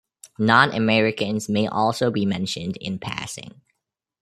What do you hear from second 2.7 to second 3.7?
in passing.